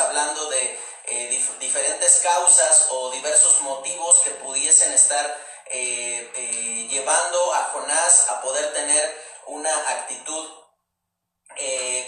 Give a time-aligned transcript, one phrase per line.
[0.00, 5.26] hablando de eh, diferentes causas o diversos motivos que pudiesen estar
[5.66, 10.48] eh, eh, llevando a Jonás a poder tener una actitud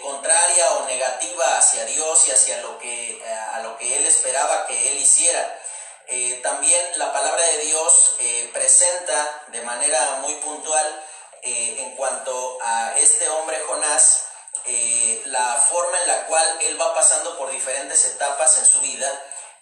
[0.01, 4.93] contraria o negativa hacia Dios y hacia lo que, a lo que él esperaba que
[4.93, 5.61] él hiciera.
[6.43, 8.17] también la palabra de Dios
[8.53, 11.05] presenta de manera muy puntual
[11.43, 14.22] en cuanto a este hombre Jonás,
[14.67, 19.11] eh, la forma en la cual él va pasando por diferentes etapas en su vida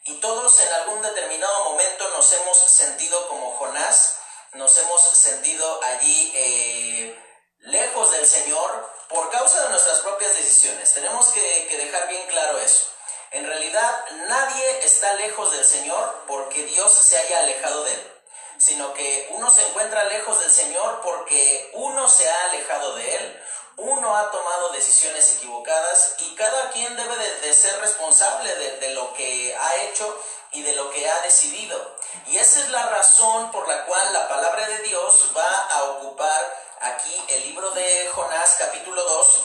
[0.05, 4.17] y todos en algún determinado momento nos hemos sentido como Jonás,
[4.53, 7.25] nos hemos sentido allí eh,
[7.61, 10.93] lejos del Señor por causa de nuestras propias decisiones.
[10.95, 12.87] Tenemos que, que dejar bien claro eso.
[13.33, 18.13] En realidad nadie está lejos del Señor porque Dios se haya alejado de él,
[18.59, 23.43] sino que uno se encuentra lejos del Señor porque uno se ha alejado de él
[23.81, 29.57] uno ha tomado decisiones equivocadas y cada quien debe de, ser responsable de, lo que
[29.57, 31.97] ha hecho y de lo que ha decidido.
[32.27, 36.57] Y esa es la razón por la cual la palabra de Dios va a ocupar
[36.81, 39.45] aquí el libro de Jonás capítulo 2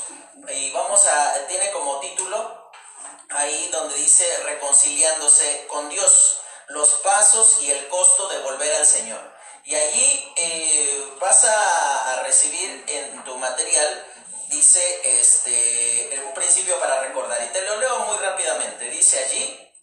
[0.49, 2.71] y vamos a, tiene como título
[3.29, 9.33] ahí donde dice reconciliándose con Dios, los pasos y el costo de volver al Señor.
[9.63, 14.11] Y allí eh, vas a recibir en tu material
[14.55, 19.73] dice este, un principio para recordar, y te lo leo muy rápidamente, dice allí,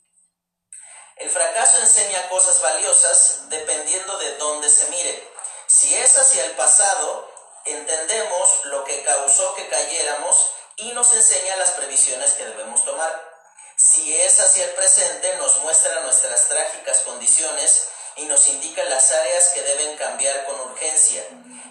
[1.16, 5.30] el fracaso enseña cosas valiosas dependiendo de dónde se mire.
[5.66, 7.30] Si es hacia el pasado,
[7.66, 13.12] entendemos lo que causó que cayéramos y nos enseña las previsiones que debemos tomar.
[13.76, 19.48] Si es hacia el presente, nos muestra nuestras trágicas condiciones y nos indica las áreas
[19.50, 21.24] que deben cambiar con urgencia.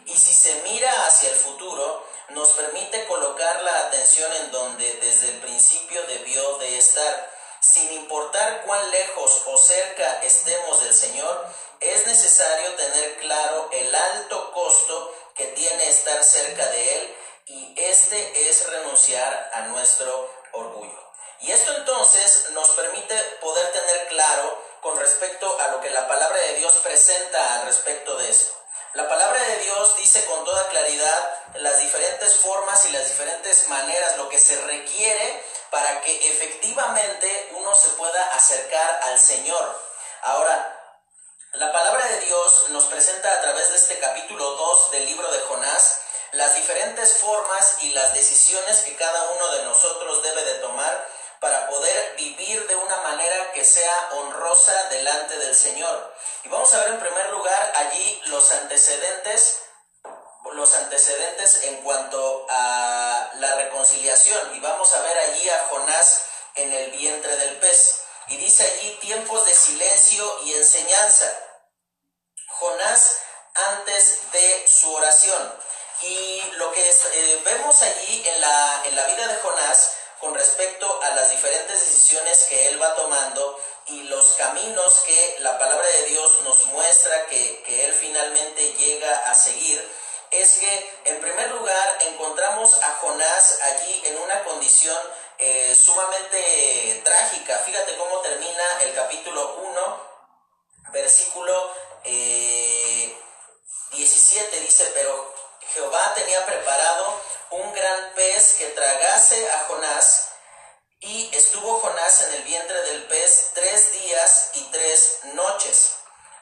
[0.06, 5.30] Y si se mira hacia el futuro, nos permite colocar la atención en donde desde
[5.30, 7.32] el principio debió de estar.
[7.62, 11.46] Sin importar cuán lejos o cerca estemos del Señor,
[11.80, 17.16] es necesario tener claro el alto costo que tiene estar cerca de Él
[17.46, 21.12] y este es renunciar a nuestro orgullo.
[21.42, 26.38] Y esto entonces nos permite poder tener claro con respecto a lo que la palabra
[26.38, 28.54] de Dios presenta al respecto de esto.
[28.94, 34.18] La palabra de Dios dice con toda claridad las diferentes formas y las diferentes maneras,
[34.18, 39.80] lo que se requiere para que efectivamente uno se pueda acercar al Señor.
[40.24, 40.78] Ahora,
[41.54, 45.40] la palabra de Dios nos presenta a través de este capítulo 2 del libro de
[45.42, 46.02] Jonás
[46.34, 51.08] las diferentes formas y las decisiones que cada uno de nosotros debe de tomar
[51.42, 56.14] para poder vivir de una manera que sea honrosa delante del Señor.
[56.44, 59.64] Y vamos a ver en primer lugar allí los antecedentes,
[60.54, 64.56] los antecedentes en cuanto a la reconciliación.
[64.56, 66.26] Y vamos a ver allí a Jonás
[66.56, 68.04] en el vientre del pez.
[68.28, 71.26] Y dice allí tiempos de silencio y enseñanza.
[72.60, 73.18] Jonás
[73.56, 75.60] antes de su oración.
[76.04, 81.02] Y lo que eh, vemos allí en la, en la vida de Jonás con respecto
[81.02, 86.04] a las diferentes decisiones que él va tomando y los caminos que la palabra de
[86.04, 89.82] Dios nos muestra que, él finalmente llega a seguir,
[90.30, 94.98] es que en primer lugar encontramos a Jonás allí en una condición
[95.40, 97.58] eh, sumamente trágica.
[97.60, 100.12] Fíjate cómo termina el capítulo 1,
[100.94, 101.74] versículo
[102.04, 105.34] 17, eh, dice, pero
[105.74, 107.20] Jehová tenía preparado
[107.52, 110.28] un gran pez que tragase a Jonás,
[111.02, 115.94] y estuvo Jonás en el vientre del pez tres días y tres noches.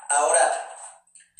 [0.09, 0.69] Ahora,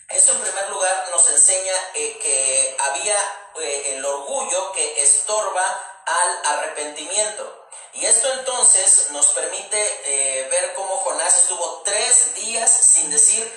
[0.10, 3.18] esto en primer lugar nos enseña eh, que había
[3.62, 7.68] eh, el orgullo que estorba al arrepentimiento.
[7.94, 13.49] Y esto entonces nos permite eh, ver cómo Jonás estuvo tres días sin decir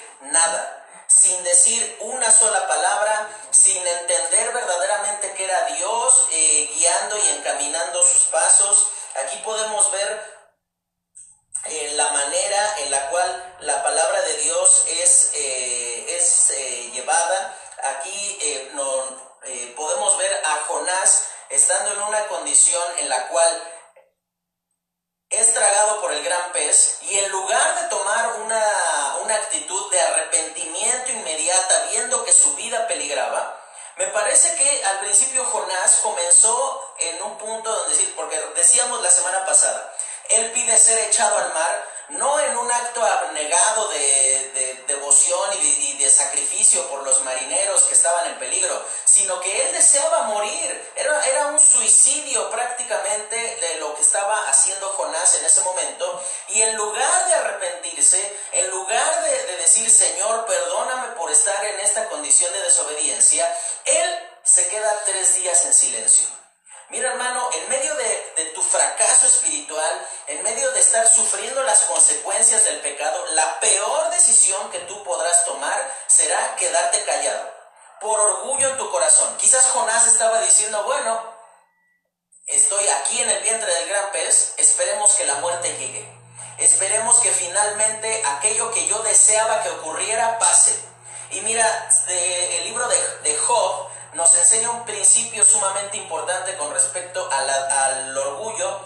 [74.12, 77.50] decisión que tú podrás tomar será quedarte callado,
[78.00, 79.36] por orgullo en tu corazón.
[79.38, 81.20] Quizás Jonás estaba diciendo, bueno,
[82.46, 86.22] estoy aquí en el vientre del gran pez, esperemos que la muerte llegue.
[86.58, 90.78] Esperemos que finalmente aquello que yo deseaba que ocurriera pase.
[91.30, 98.16] Y mira, el libro de, Job nos enseña un principio sumamente importante con respecto al
[98.16, 98.80] orgullo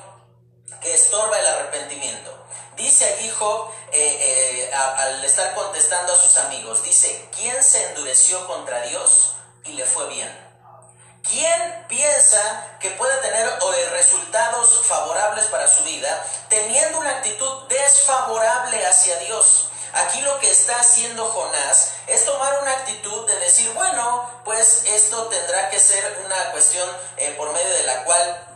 [0.80, 2.45] que estorba el arrepentimiento.
[2.76, 8.46] Dice allí Job, eh, eh, al estar contestando a sus amigos, dice, ¿quién se endureció
[8.46, 9.32] contra Dios
[9.64, 10.46] y le fue bien?
[11.22, 13.50] ¿Quién piensa que puede tener
[13.92, 19.68] resultados favorables para su vida teniendo una actitud desfavorable hacia Dios?
[19.94, 25.28] Aquí lo que está haciendo Jonás es tomar una actitud de decir, bueno, pues esto
[25.28, 28.55] tendrá que ser una cuestión eh, por medio de la cual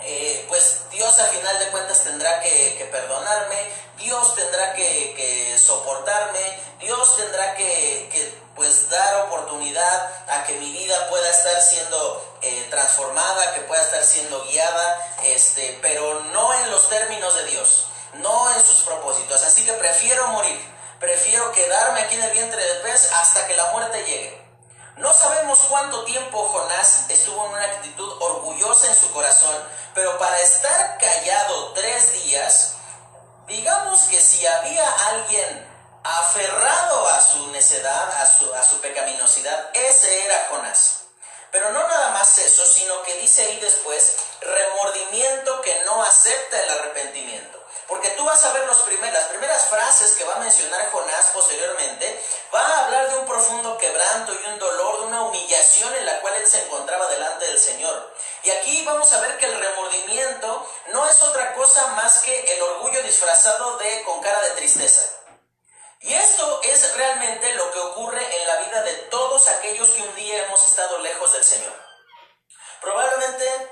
[0.00, 3.56] eh, pues Dios al final de cuentas tendrá que, perdonarme,
[3.98, 6.40] Dios tendrá que, soportarme,
[6.80, 13.54] Dios tendrá que, pues dar oportunidad a que mi vida pueda estar siendo eh, transformada,
[13.54, 18.62] que pueda estar siendo guiada, este, pero no en los términos de Dios no en
[18.62, 19.42] sus propósitos.
[19.44, 20.58] Así que prefiero morir,
[21.00, 24.47] prefiero quedarme aquí en el vientre del pez hasta que la muerte llegue.
[24.98, 29.56] No sabemos cuánto tiempo Jonás estuvo en una actitud orgullosa en su corazón,
[29.94, 32.74] pero para estar callado tres días,
[33.46, 35.68] digamos que si había alguien
[36.02, 41.04] aferrado a su necedad, a su, a su pecaminosidad, ese era Jonás.
[41.52, 46.70] Pero no nada más eso, sino que dice ahí después, remordimiento que no acepta el
[46.70, 47.64] arrepentimiento.
[47.88, 48.78] Porque tú vas a ver los
[49.12, 52.22] las primeras frases que va a mencionar Jonás posteriormente,
[52.54, 56.20] va a hablar de un profundo quebranto y un dolor, de una humillación en la
[56.20, 58.14] cual él se encontraba delante del Señor.
[58.44, 62.62] Y aquí vamos a ver que el remordimiento no es otra cosa más que el
[62.62, 65.02] orgullo disfrazado de con cara de tristeza.
[66.00, 70.14] Y esto es realmente lo que ocurre en la vida de todos aquellos que un
[70.14, 71.74] día hemos estado lejos del Señor.
[72.80, 73.70] Probablemente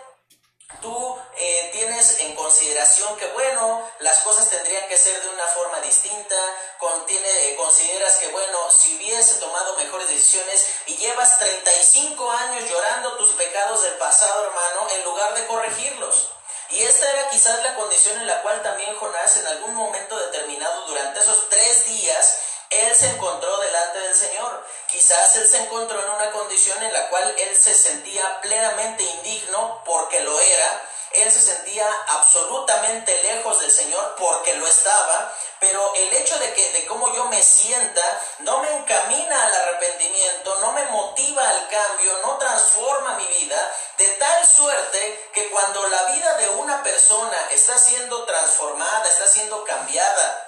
[0.82, 5.80] tú eh, tienes en consideración que, bueno, las cosas tendrían que ser de una forma
[5.80, 6.36] distinta,
[6.78, 13.16] contiene, eh, consideras que, bueno, si hubiese tomado mejores decisiones y llevas 35 años llorando
[13.16, 16.30] tus pecados del pasado, hermano, en lugar de corregirlos.
[16.70, 20.86] Y esta era quizás la condición en la cual también Jonás en algún momento determinado
[20.88, 22.38] durante esos tres días
[22.70, 24.66] él se encontró delante del Señor.
[24.88, 29.82] Quizás él se encontró en una condición en la cual él se sentía plenamente indigno
[29.84, 30.82] porque lo era.
[31.12, 36.72] Él se sentía absolutamente lejos del Señor porque lo estaba, pero el hecho de que
[36.72, 38.02] de cómo yo me sienta
[38.40, 44.08] no me encamina al arrepentimiento, no me motiva al cambio, no transforma mi vida, de
[44.18, 50.45] tal suerte que cuando la vida de una persona está siendo transformada, está siendo cambiada,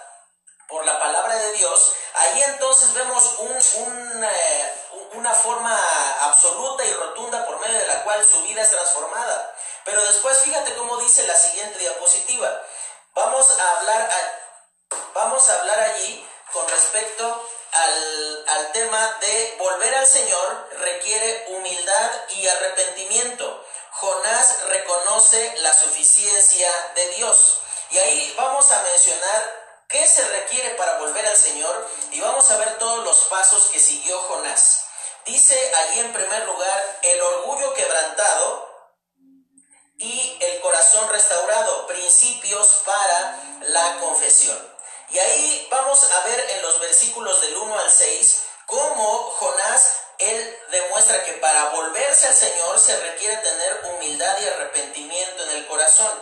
[0.68, 4.74] por la palabra de Dios, ahí entonces vemos eh,
[5.12, 5.74] una forma
[6.26, 9.54] absoluta y rotunda por medio de la cual su vida es transformada.
[9.84, 12.62] Pero después fíjate cómo dice la siguiente diapositiva.
[13.14, 14.10] Vamos a hablar,
[15.14, 22.10] vamos a hablar allí con respecto al, al tema de volver al Señor requiere humildad
[22.28, 23.64] y arrepentimiento.
[23.92, 27.60] Jonás reconoce la suficiencia de Dios.
[27.90, 31.88] Y ahí vamos a mencionar ¿Qué se requiere para volver al Señor?
[32.10, 34.84] Y vamos a ver todos los pasos que siguió Jonás.
[35.24, 38.68] Dice allí en primer lugar el orgullo quebrantado
[39.96, 44.58] y el corazón restaurado, principios para la confesión.
[45.08, 50.58] Y ahí vamos a ver en los versículos del 1 al 6 cómo Jonás, él
[50.70, 56.12] demuestra que para volverse al Señor se requiere tener humildad y arrepentimiento en el corazón.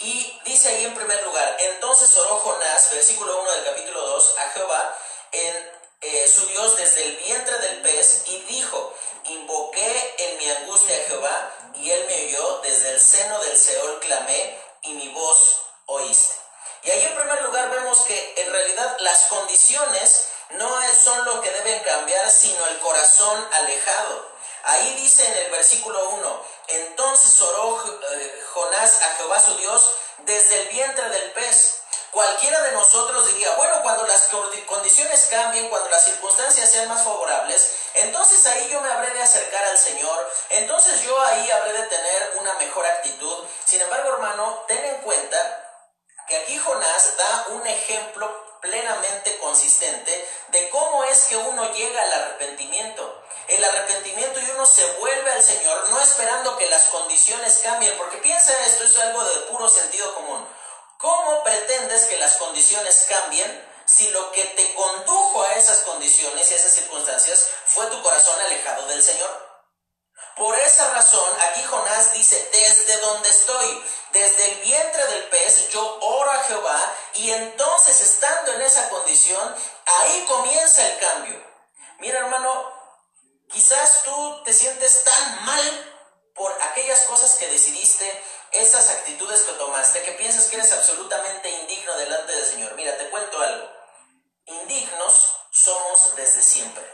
[0.00, 4.48] Y dice ahí en primer lugar, entonces oró Jonás, versículo 1 del capítulo 2, a
[4.50, 4.98] Jehová
[5.32, 10.96] en eh, su Dios desde el vientre del pez y dijo, invoqué en mi angustia
[10.96, 15.60] a Jehová y él me oyó, desde el seno del Seol clamé y mi voz
[15.84, 16.34] oíste.
[16.82, 20.70] Y ahí en primer lugar vemos que en realidad las condiciones no
[21.04, 24.30] son lo que deben cambiar, sino el corazón alejado.
[24.64, 30.62] Ahí dice en el versículo 1, entonces oró eh, Jonás a Jehová su Dios desde
[30.62, 31.76] el vientre del pez.
[32.10, 34.28] Cualquiera de nosotros diría, bueno, cuando las
[34.66, 39.64] condiciones cambien, cuando las circunstancias sean más favorables, entonces ahí yo me habré de acercar
[39.64, 43.44] al Señor, entonces yo ahí habré de tener una mejor actitud.
[43.64, 45.70] Sin embargo, hermano, ten en cuenta
[46.26, 52.12] que aquí Jonás da un ejemplo plenamente consistente de cómo es que uno llega al
[52.12, 53.22] arrepentimiento.
[53.50, 58.18] El arrepentimiento y uno se vuelve al Señor no esperando que las condiciones cambien, porque
[58.18, 60.46] piensa esto, es algo de puro sentido común.
[60.98, 66.54] ¿Cómo pretendes que las condiciones cambien si lo que te condujo a esas condiciones y
[66.54, 69.50] a esas circunstancias fue tu corazón alejado del Señor?
[70.36, 75.98] Por esa razón, aquí Jonás dice, desde donde estoy, desde el vientre del pez, yo
[76.00, 81.50] oro a Jehová y entonces estando en esa condición, ahí comienza el cambio.
[81.98, 82.79] Mira hermano,
[83.52, 85.86] quizás tú te sientes tan mal
[86.34, 91.96] por aquellas cosas que decidiste, esas actitudes que tomaste, que piensas que eres absolutamente indigno
[91.96, 92.74] delante del Señor.
[92.74, 93.70] Mira, te cuento algo.
[94.46, 96.84] Indignos somos desde siempre.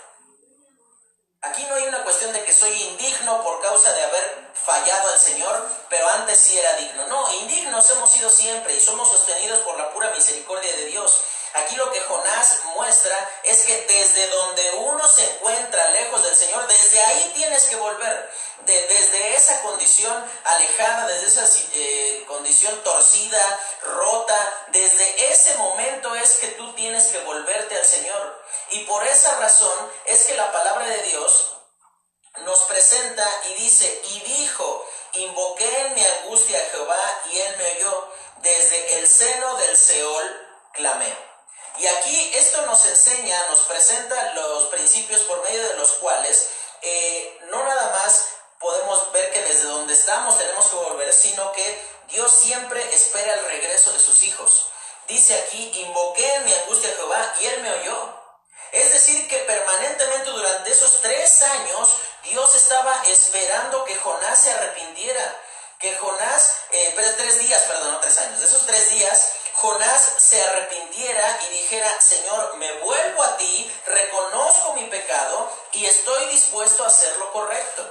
[1.43, 5.19] Aquí no hay una cuestión de que soy indigno por causa de haber fallado al
[5.19, 7.07] Señor, pero antes sí era digno.
[7.07, 11.23] No, indignos hemos sido siempre y somos sostenidos por la pura misericordia de Dios.
[11.57, 16.67] Aquí lo que Jonás muestra es que desde donde uno se encuentra lejos del Señor,
[16.67, 18.31] desde ahí tienes que volver.
[18.67, 20.13] desde esa condición
[20.45, 27.19] alejada, desde esa eh, condición torcida, rota, desde ese momento es que tú tienes que
[27.21, 28.45] volverte al Señor.
[28.71, 31.57] Y por esa razón es que la palabra de Dios
[32.45, 37.77] nos presenta y dice, y dijo, invoqué en mi angustia a Jehová y él me
[37.77, 41.26] oyó, desde el seno del Seol clamé.
[41.79, 46.49] Y aquí esto nos enseña, nos presenta los principios por medio de los cuales
[46.83, 48.29] eh, no nada más
[48.59, 53.45] podemos ver que desde donde estamos tenemos que volver, sino que Dios siempre espera el
[53.45, 54.69] regreso de sus hijos.
[55.09, 58.23] Dice aquí, invoqué en mi angustia a Jehová y él me oyó.
[58.73, 61.89] Es decir, que permanentemente durante esos tres años
[62.25, 65.41] Dios estaba esperando que Jonás se arrepintiera.
[65.79, 70.39] Que Jonás, eh, tres días, perdón, no tres años, de esos tres días, Jonás se
[70.43, 76.89] arrepintiera y dijera, Señor, me vuelvo a ti, reconozco mi pecado y estoy dispuesto a
[76.89, 77.91] hacer lo correcto.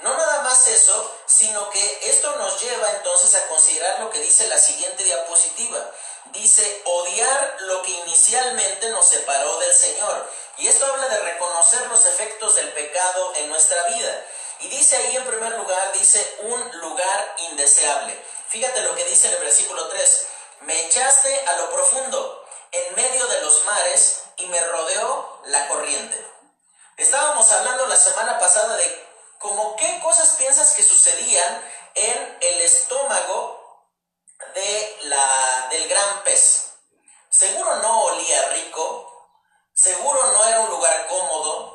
[0.00, 4.48] No nada más eso, sino que esto nos lleva entonces a considerar lo que dice
[4.48, 5.90] la siguiente diapositiva.
[6.32, 10.30] Dice, odiar lo que inicialmente nos separó del Señor.
[10.56, 14.26] Y esto habla de reconocer los efectos del pecado en nuestra vida.
[14.60, 18.18] Y dice ahí en primer lugar, dice, un lugar indeseable.
[18.48, 20.28] Fíjate lo que dice en el versículo 3
[20.64, 26.26] me echaste a lo profundo, en medio de los mares, y me rodeó la corriente.
[26.96, 33.88] Estábamos hablando la semana pasada de cómo qué cosas piensas que sucedían en el estómago
[34.54, 36.70] de la, del gran pez.
[37.30, 39.28] Seguro no olía rico,
[39.74, 41.74] seguro no era un lugar cómodo,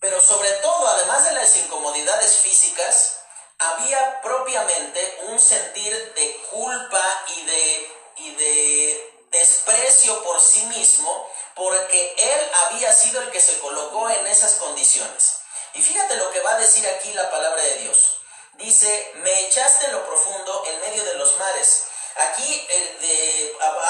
[0.00, 3.13] pero sobre todo, además de las incomodidades físicas,
[3.58, 12.14] había propiamente un sentir de culpa y de, y de desprecio por sí mismo porque
[12.16, 15.38] él había sido el que se colocó en esas condiciones.
[15.74, 18.20] Y fíjate lo que va a decir aquí la palabra de Dios.
[18.54, 21.84] Dice, me echaste en lo profundo en medio de los mares.
[22.16, 22.68] Aquí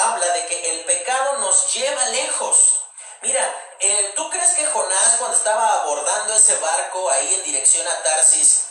[0.03, 2.79] habla de que el pecado nos lleva lejos.
[3.21, 8.03] Mira, eh, ¿tú crees que Jonás cuando estaba abordando ese barco ahí en dirección a
[8.03, 8.65] Tarsis,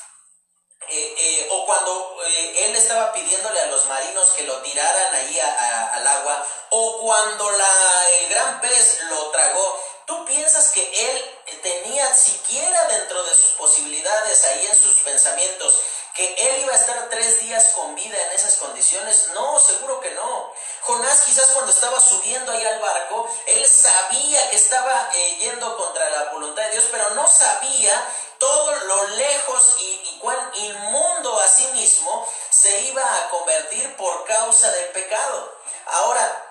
[0.88, 5.40] eh, eh, o cuando eh, él estaba pidiéndole a los marinos que lo tiraran ahí
[5.40, 12.88] al agua, o cuando el gran pez lo tragó, ¿tú piensas que él tenía siquiera
[12.88, 15.80] dentro de sus posibilidades, ahí en sus pensamientos,
[16.14, 19.30] que él iba a estar tres días con vida en esas condiciones?
[19.34, 20.52] No, seguro que no.
[20.82, 26.24] Jonás quizás cuando estaba subiendo ahí al barco, él sabía que estaba yendo contra la
[26.30, 28.08] voluntad de Dios, pero no sabía
[28.44, 34.70] todo lo lejos y, cuán inmundo a sí mismo se iba a convertir por causa
[34.70, 35.58] del pecado.
[35.86, 36.44] Ahora,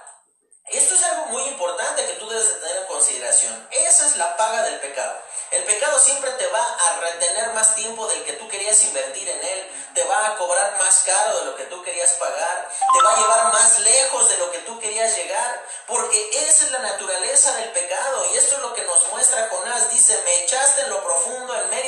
[0.70, 3.68] esto es algo muy importante que tú debes de tener en consideración.
[3.72, 5.20] Esa es la paga del pecado.
[5.52, 9.44] El pecado siempre te va a retener más tiempo del que tú querías invertir en
[9.44, 13.14] él, te va a cobrar más caro de lo que tú querías pagar, te va
[13.14, 17.56] a llevar más lejos de lo que tú querías llegar, porque esa es la naturaleza
[17.58, 21.04] del pecado y esto es lo que nos muestra Jonás, dice, me echaste en lo
[21.04, 21.83] profundo en medio.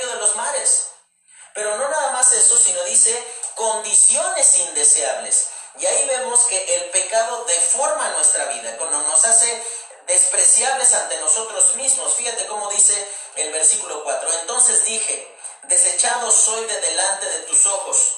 [1.56, 3.18] Pero no nada más eso, sino dice
[3.56, 5.48] condiciones indeseables.
[5.80, 9.64] Y ahí vemos que el pecado deforma nuestra vida, cuando nos hace
[10.06, 12.14] despreciables ante nosotros mismos.
[12.16, 13.08] Fíjate cómo dice
[13.38, 14.34] el versículo 4.
[14.42, 18.14] Entonces dije, desechado soy de delante de tus ojos,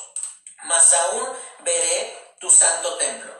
[0.64, 3.34] mas aún veré tu santo templo.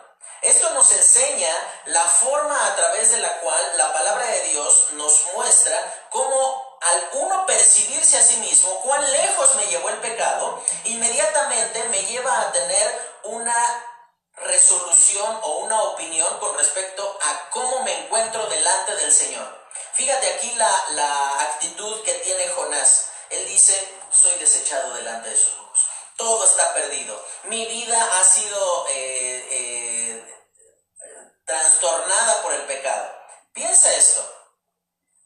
[0.44, 1.52] Esto nos enseña
[1.86, 7.10] la forma a través de la cual la palabra de Dios nos muestra cómo al
[7.14, 12.52] uno percibirse a sí mismo cuán lejos me llevó el pecado, inmediatamente me lleva a
[12.52, 13.84] tener una
[14.38, 19.68] resolución o una opinión con respecto a cómo me encuentro delante del Señor.
[19.94, 23.10] Fíjate aquí la, actitud que tiene Jonás.
[23.30, 25.80] Él dice, soy desechado delante de sus ojos.
[26.18, 27.24] Todo está perdido.
[27.46, 30.36] Mi vida ha sido eh, eh,
[31.46, 33.12] trastornada por el pecado.
[33.54, 34.24] Piensa esto.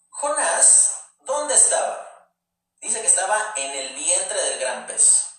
[0.10, 0.91] Jonás,
[1.32, 2.08] ¿dónde estaba?
[2.80, 5.32] Dice que estaba en el vientre del gran pez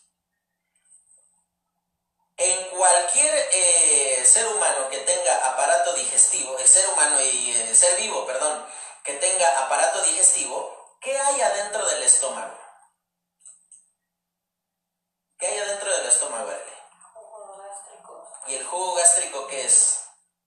[2.36, 7.96] en cualquier eh, ser humano que tenga aparato digestivo, el ser humano y el ser
[8.00, 8.66] vivo, perdón,
[9.04, 12.58] que tenga aparato digestivo, ¿qué hay adentro del estómago?
[15.38, 16.64] ¿Qué hay adentro del estómago, El
[17.12, 18.32] Jugo gástrico.
[18.46, 20.04] ¿Y el jugo gástrico qué es?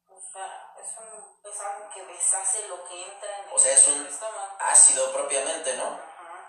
[0.07, 3.34] O sea, es, un, es algo que deshace lo que entra
[3.65, 4.07] sea, es un
[4.59, 5.99] ácido propiamente, ¿no?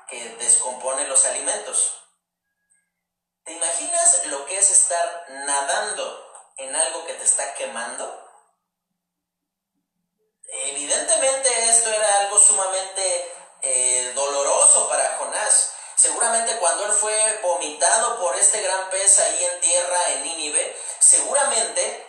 [0.09, 2.03] Que descompone los alimentos.
[3.45, 8.23] ¿Te imaginas lo que es estar nadando en algo que te está quemando?
[10.49, 15.73] Evidentemente esto era algo sumamente eh, doloroso para Jonás.
[15.95, 22.06] Seguramente cuando él fue vomitado por este gran pez ahí en tierra, en Nínive, seguramente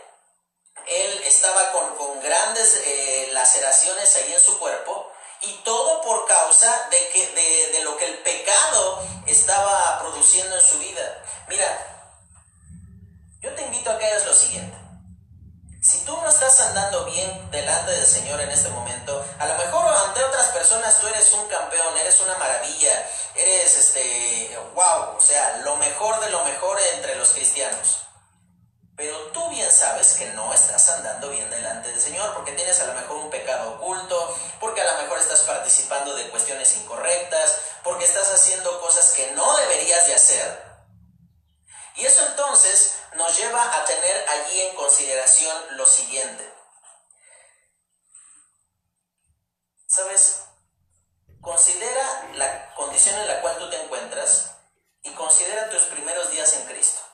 [1.47, 5.09] estaba con, grandes eh, laceraciones ahí en su cuerpo
[5.41, 10.77] y todo por causa de, que, de, lo que el pecado estaba produciendo en su
[10.79, 11.23] vida.
[11.47, 11.65] Mira,
[13.39, 14.75] yo te invito a que hagas lo siguiente.
[15.81, 19.87] Si tú no estás andando bien delante del Señor en este momento, a lo mejor
[20.07, 25.59] ante otras personas tú eres un campeón, eres una maravilla, eres este, wow, o sea,
[25.63, 28.06] lo mejor de lo mejor entre los cristianos.
[28.97, 32.87] Pero tú bien sabes que no estás andando bien delante del Señor porque tienes a
[32.87, 38.05] lo mejor un pecado oculto, porque a lo mejor estás participando de cuestiones incorrectas, porque
[38.05, 40.67] estás haciendo cosas que no deberías de hacer.
[41.95, 46.51] Y eso entonces nos lleva a tener allí en consideración lo siguiente.
[49.85, 50.41] ¿Sabes?
[51.39, 54.55] Considera la condición en la cual tú te encuentras
[55.03, 57.06] y considera tus primeros días en Cristo.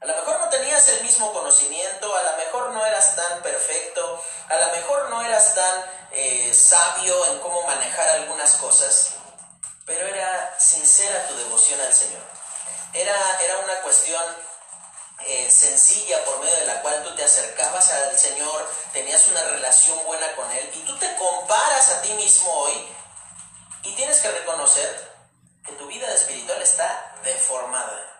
[0.00, 4.22] A lo mejor no tenías el mismo conocimiento, a lo mejor no eras tan perfecto,
[4.48, 9.14] a lo mejor no eras tan eh, sabio en cómo manejar algunas cosas,
[9.86, 12.20] pero era sincera tu devoción al Señor.
[12.92, 14.22] Era, era una cuestión
[15.24, 20.04] eh, sencilla por medio de la cual tú te acercabas al Señor, tenías una relación
[20.04, 22.86] buena con Él y tú te comparas a ti mismo hoy
[23.82, 25.10] y tienes que reconocer
[25.64, 28.15] que tu vida espiritual está deformada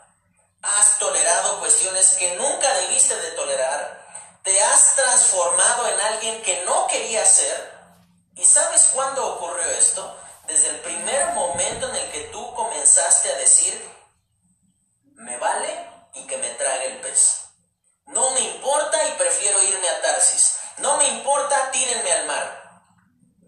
[0.79, 4.07] has tolerado cuestiones que nunca debiste de tolerar,
[4.43, 7.77] te has transformado en alguien que no querías ser.
[8.35, 10.17] ¿Y sabes cuándo ocurrió esto?
[10.47, 13.91] Desde el primer momento en el que tú comenzaste a decir,
[15.15, 17.43] me vale y que me trague el pez.
[18.07, 20.59] No me importa y prefiero irme a Tarsis.
[20.79, 22.83] No me importa, tírenme al mar.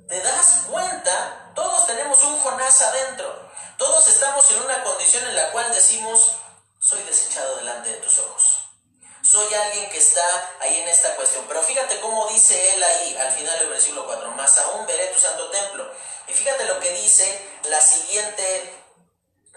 [0.08, 1.52] ¿Te das cuenta?
[1.54, 3.50] Todos tenemos un Jonás adentro.
[3.76, 6.37] Todos estamos en una condición en la cual decimos,
[6.88, 8.60] soy desechado delante de tus ojos.
[9.22, 11.44] Soy alguien que está ahí en esta cuestión.
[11.46, 15.20] Pero fíjate cómo dice él ahí al final del versículo 4, más aún veré tu
[15.20, 15.90] santo templo.
[16.28, 18.74] Y fíjate lo que dice la siguiente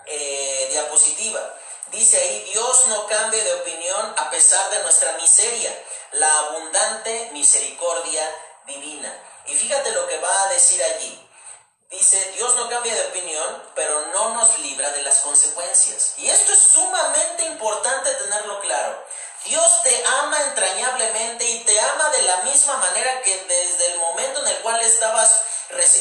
[0.08, 1.58] eh, diapositiva.
[1.92, 5.72] Dice ahí, Dios no cambie de opinión a pesar de nuestra miseria,
[6.14, 8.30] la abundante misericordia
[8.66, 9.24] divina.
[9.48, 11.31] Y fíjate lo que va a decir allí.
[11.92, 16.14] Dice, Dios no cambia de opinión, pero no nos libra de las consecuencias.
[16.18, 19.06] Y esto es sumamente importante tenerlo claro.
[19.44, 24.40] Dios te ama entrañablemente y te ama de la misma manera que desde el momento
[24.40, 25.44] en el cual estabas,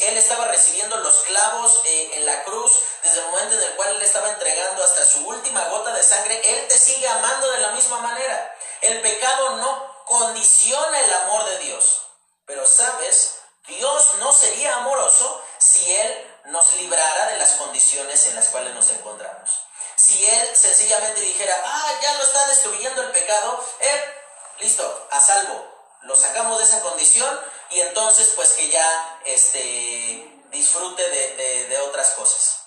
[0.02, 2.72] Él estaba recibiendo los clavos eh, en la cruz,
[3.02, 6.40] desde el momento en el cual Él estaba entregando hasta su última gota de sangre,
[6.52, 8.56] Él te sigue amando de la misma manera.
[8.80, 12.02] El pecado no condiciona el amor de Dios.
[12.46, 18.48] Pero sabes, Dios no sería amoroso si Él nos librara de las condiciones en las
[18.48, 19.50] cuales nos encontramos.
[19.94, 24.14] Si Él sencillamente dijera, ah, ya lo está destruyendo el pecado, eh,
[24.60, 25.64] listo, a salvo,
[26.02, 32.10] lo sacamos de esa condición y entonces pues que ya este, disfrute de, de otras
[32.10, 32.62] cosas.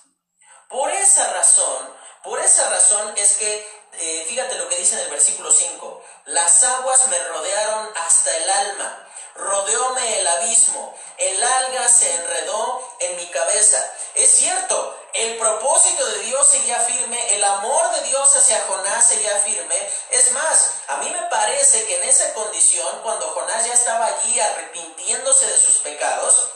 [0.70, 5.12] Por esa razón, por esa razón es que eh, fíjate lo que dice en el
[5.12, 9.93] versículo 5, las aguas me rodearon hasta el alma, rodeóme el
[10.34, 13.80] abismo, el alga se enredó en mi cabeza.
[14.16, 19.38] Es cierto, el propósito de Dios seguía firme, el amor de Dios hacia Jonás seguía
[19.40, 19.76] firme.
[20.12, 24.40] Es más, a mí me parece que en esa condición, cuando Jonás ya estaba allí
[24.40, 26.50] arrepintiéndose de sus pecados,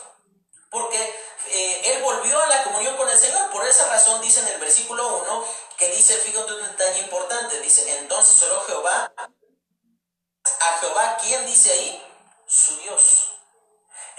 [0.70, 0.98] porque
[1.50, 3.50] eh, él volvió a la comunión con el Señor.
[3.50, 5.44] Por esa razón dice en el versículo 1
[5.78, 9.12] que dice, fíjate un detalle importante, dice, entonces oró Jehová,
[10.60, 12.02] a Jehová, ¿quién dice ahí?
[12.46, 13.27] Su Dios.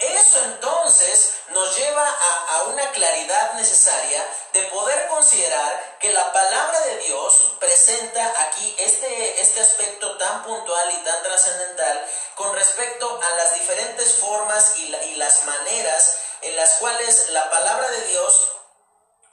[0.00, 6.80] Eso entonces nos lleva a, a, una claridad necesaria de poder considerar que la palabra
[6.86, 13.36] de Dios presenta aquí este, este aspecto tan puntual y tan trascendental con respecto a
[13.36, 18.48] las diferentes formas y, la, y las maneras en las cuales la palabra de Dios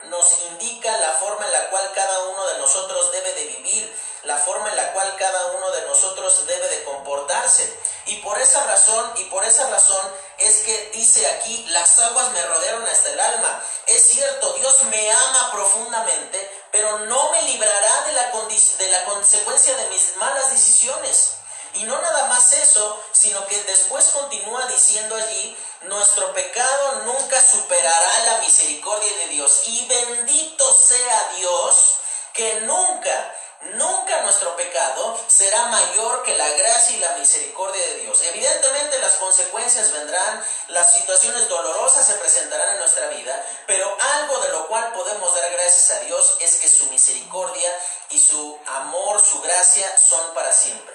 [0.04, 4.38] nos indica la forma en la cual cada uno de nosotros debe de vivir, la
[4.38, 7.80] forma en la cual cada uno de nosotros debe de comportarse.
[8.06, 10.02] Y por esa razón, y por esa razón
[10.38, 13.64] es que dice aquí, las aguas me rodearon hasta el alma.
[13.88, 18.32] Es cierto, Dios me ama profundamente, pero no me librará de la,
[18.78, 21.34] de la consecuencia de mis malas decisiones.
[21.74, 28.26] Y no nada más eso, sino que después continúa diciendo allí, nuestro pecado nunca superará
[28.26, 29.62] la misericordia de Dios.
[29.66, 31.96] Y bendito sea Dios
[32.34, 33.36] que nunca,
[33.74, 33.97] nunca
[34.28, 38.22] nuestro pecado será mayor que la gracia y la misericordia de Dios.
[38.24, 44.50] Evidentemente las consecuencias vendrán, las situaciones dolorosas se presentarán en nuestra vida, pero algo de
[44.50, 47.72] lo cual podemos dar gracias a Dios es que su misericordia
[48.10, 50.94] y su amor, su gracia son para siempre.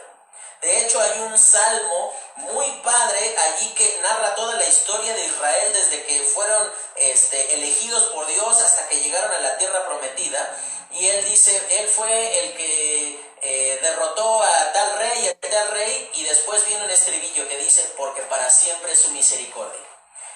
[0.61, 5.73] De hecho, hay un salmo muy padre allí que narra toda la historia de Israel
[5.73, 10.57] desde que fueron este, elegidos por Dios hasta que llegaron a la tierra prometida.
[10.95, 16.11] Y él dice, él fue el que eh, derrotó a tal rey, a tal rey,
[16.15, 19.81] y después viene un estribillo que dice, porque para siempre es su misericordia.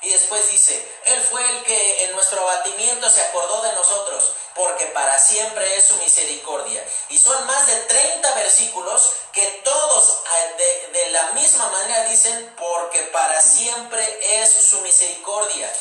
[0.02, 4.86] Y después dice, Él fue el que en nuestro abatimiento se acordó de nosotros, porque
[4.86, 6.86] para siempre es su misericordia.
[7.08, 10.22] Y son más de 30 versículos que todos
[10.58, 15.72] de, de la misma manera dicen, porque para siempre es su misericordia.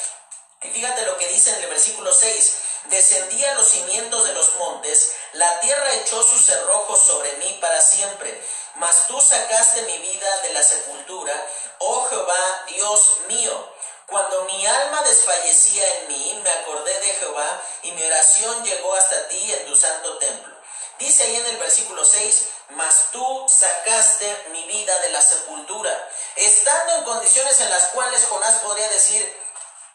[0.64, 2.58] Y fíjate lo que dice en el versículo 6.
[2.86, 7.82] Descendí a los cimientos de los montes, la tierra echó sus cerrojos sobre mí para
[7.82, 8.42] siempre.
[8.76, 11.48] Mas tú sacaste mi vida de la sepultura,
[11.80, 13.74] oh Jehová, Dios mío.
[14.08, 19.28] Cuando mi alma desfallecía en mí, me acordé de Jehová y mi oración llegó hasta
[19.30, 20.56] ti en tu santo templo.
[21.00, 26.96] Dice ahí en el versículo 6, mas tú sacaste mi vida de la sepultura, estando
[26.96, 29.42] en condiciones en las cuales Jonás podría decir,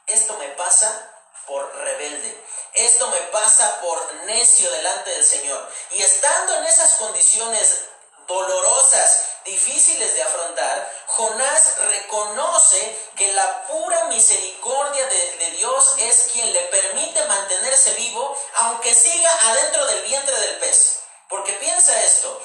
[0.06, 5.68] esto me pasa por rebelde, esto me pasa por necio delante del Señor.
[5.90, 7.84] Y estando en esas condiciones
[8.28, 16.52] dolorosas, difíciles de afrontar, Jonás reconoce que la pura misericordia de, de, Dios es quien
[16.52, 20.99] le permite mantenerse vivo, aunque siga adentro del vientre del pez.
[21.30, 22.42] Porque piensa esto,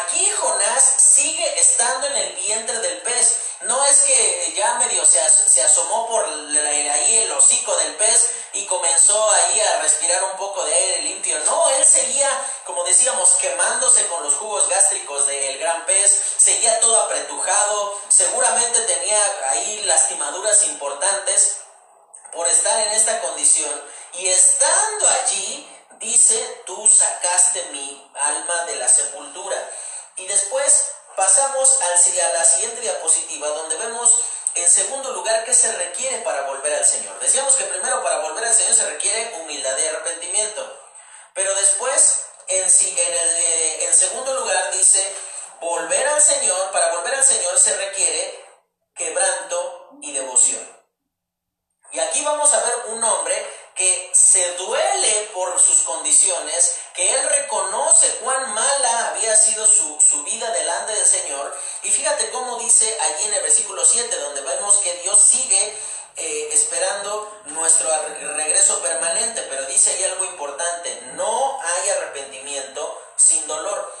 [0.00, 3.40] aquí Jonás sigue estando en el vientre del pez.
[3.62, 8.64] No es que ya medio se, se asomó por ahí el hocico del pez y
[8.66, 11.36] comenzó ahí a respirar un poco de aire limpio.
[11.40, 12.30] No, él seguía,
[12.64, 19.50] como decíamos, quemándose con los jugos gástricos del gran pez, seguía todo apretujado, seguramente tenía
[19.50, 21.56] ahí lastimaduras importantes
[22.32, 23.82] por estar en esta condición.
[24.12, 25.68] Y estando allí,
[26.00, 29.56] dice, tú sacaste mi alma de la sepultura.
[30.16, 34.20] Y después pasamos al, a la siguiente diapositiva donde vemos
[34.54, 37.18] en segundo lugar qué se requiere para volver al Señor.
[37.20, 40.80] Decíamos que primero para volver al Señor se requiere humildad y arrepentimiento.
[41.34, 45.14] Pero después, en, en, el, eh, en segundo lugar dice,
[45.60, 48.44] volver al Señor, para volver al Señor se requiere
[48.94, 50.78] quebranto y devoción.
[51.92, 53.46] Y aquí vamos a ver un hombre
[53.78, 60.24] que se duele por sus condiciones, que él reconoce cuán mala había sido su, su,
[60.24, 61.56] vida delante del Señor.
[61.84, 65.78] Y fíjate cómo dice allí en el versículo 7, donde vemos que Dios sigue
[66.16, 67.88] eh, esperando nuestro
[68.34, 73.94] regreso permanente, pero dice ahí algo importante, no hay arrepentimiento sin dolor.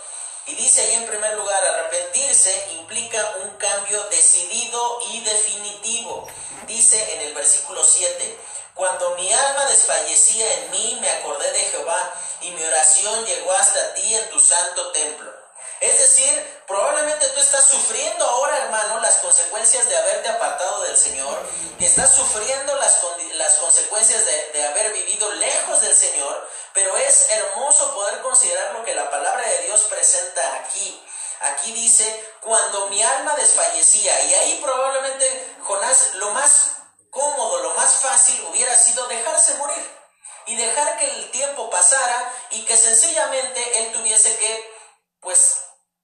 [0.46, 6.26] Y dice ahí en primer lugar, arrepentirse implica un cambio decidido y definitivo.
[6.66, 8.36] Dice en el versículo 7,
[8.78, 13.94] Cuando mi alma desfallecía en mí, me acordé de Jehová y mi oración llegó hasta
[13.94, 15.34] ti en tu santo templo.
[15.80, 21.44] Es decir, probablemente tú estás sufriendo ahora, hermano, las consecuencias de haberte apartado del Señor,
[21.80, 23.00] estás sufriendo las,
[23.34, 28.84] las consecuencias de, de haber vivido lejos del Señor, pero es hermoso poder considerar lo
[28.84, 31.04] que la palabra de Dios presenta aquí.
[31.40, 36.77] Aquí dice, cuando mi alma desfallecía, y ahí probablemente Jonás lo más
[37.10, 39.98] cómodo, lo más fácil hubiera sido dejarse morir
[40.46, 44.74] y dejar que el tiempo pasara y que sencillamente él tuviese que,
[45.20, 45.58] pues,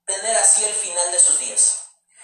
[0.04, 1.80] tener así el final de sus días.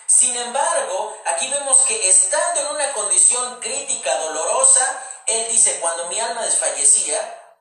[0.07, 6.19] Sin embargo, aquí vemos que estando en una condición crítica, dolorosa, él dice, cuando mi
[6.21, 7.57] alma desfallecía,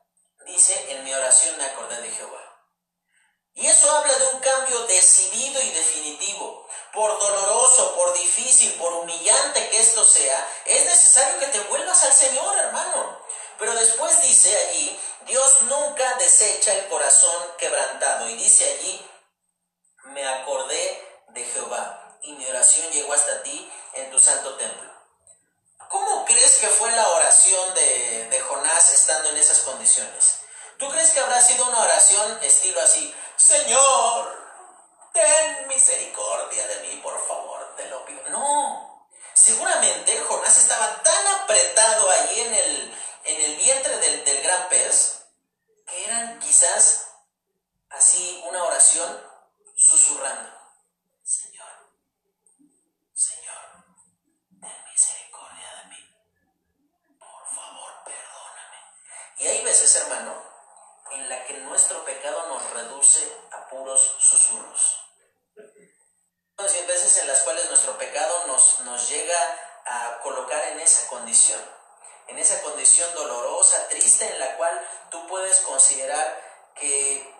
[0.46, 2.50] dice, en mi oración me acordé de Jehová.
[3.54, 6.68] Y eso habla de un cambio decidido y definitivo.
[6.92, 12.12] Por doloroso, por difícil, por humillante que esto sea, es necesario que te vuelvas al
[12.12, 13.20] Señor, hermano.
[13.58, 18.28] Pero después dice allí, Dios nunca desecha el corazón quebrantado.
[18.28, 19.06] Y dice allí,
[20.04, 24.90] me acordé de Jehová y mi oración llegó hasta ti en tu santo templo.
[25.88, 30.40] ¿Cómo crees que fue la oración de, de Jonás estando en esas condiciones?
[30.78, 34.39] ¿Tú crees que habrá sido una oración estilo así, Señor,
[35.12, 38.22] ten misericordia de mí, por favor, te lo pido?
[38.30, 44.68] No, seguramente Jonás estaba tan apretado allí en el, en el vientre del, del gran
[44.68, 45.20] pez
[45.86, 47.08] que eran quizás
[47.90, 49.30] así una oración
[49.76, 50.50] susurrando,
[51.22, 51.68] Señor,
[53.12, 53.84] Señor,
[54.60, 58.78] ten misericordia de mí, por favor, perdóname.
[59.38, 60.50] Y hay veces, hermano,
[61.12, 63.20] en la que nuestro pecado nos reduce
[63.50, 64.89] a puros susurros.
[66.62, 69.38] Hay veces en las cuales nuestro pecado nos, nos llega
[69.86, 71.60] a colocar en esa condición,
[72.28, 76.40] en esa condición dolorosa, triste, en la cual tú puedes considerar
[76.74, 77.34] que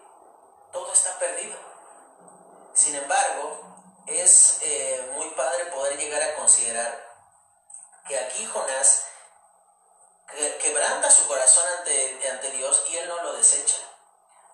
[0.72, 1.70] todo está perdido
[2.74, 3.60] sin embargo,
[4.06, 7.10] es eh, muy padre poder llegar a considerar
[8.08, 9.04] que aquí Jonás
[10.60, 13.76] quebranta su corazón ante, ante Dios y él no lo desecha.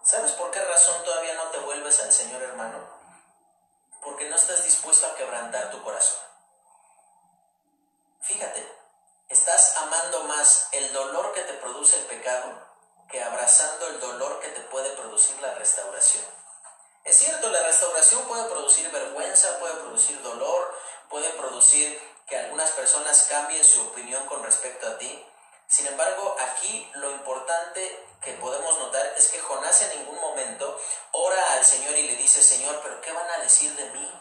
[0.03, 2.96] ¿Sabes por qué razón todavía no te vuelves al Señor hermano?
[4.07, 6.21] Porque no estás dispuesto a quebrantar tu corazón.
[8.21, 8.65] Fíjate,
[9.29, 12.65] estás amando más el dolor que te produce el pecado
[13.11, 16.25] que abrazando el dolor que te puede producir la restauración.
[17.03, 20.73] Es cierto, la restauración puede producir vergüenza, puede producir dolor,
[21.11, 25.27] puede producir que algunas personas cambien su opinión con respecto a ti.
[25.69, 30.81] Sin embargo, aquí lo importante que podemos notar es que Jonás en ningún momento
[31.13, 34.13] ora al Señor y le dice, Señor, pero ¿qué van a decir de mí?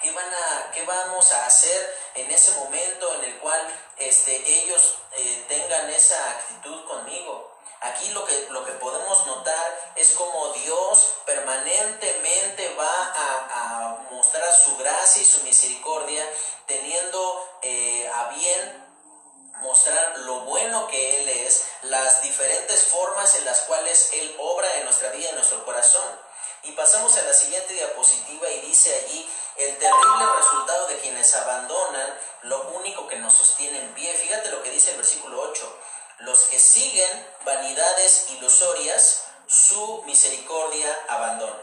[0.00, 3.60] ¿Qué, van a, qué vamos a hacer en ese momento en el cual
[3.96, 7.58] este, ellos eh, tengan esa actitud conmigo?
[7.80, 14.76] Aquí lo que, lo que podemos notar es como Dios permanentemente va a, mostrar su
[14.76, 16.28] gracia y su misericordia,
[16.66, 18.87] teniendo eh, a bien
[19.78, 24.84] mostrar lo bueno que Él es, las diferentes formas en las cuales Él obra en
[24.84, 26.02] nuestra vida, en nuestro corazón.
[26.64, 32.18] Y pasamos a la siguiente diapositiva y dice allí el terrible resultado de quienes abandonan
[32.42, 34.12] lo único que nos sostiene en pie.
[34.14, 35.78] Fíjate lo que dice el versículo 8
[36.18, 41.62] los que siguen vanidades ilusorias, su misericordia abandona.